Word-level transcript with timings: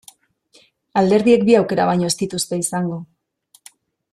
Alderdiek 1.01 1.45
bi 1.49 1.57
aukera 1.59 1.85
baino 1.91 2.09
ez 2.13 2.17
dituzte 2.23 2.59
izango. 2.65 2.99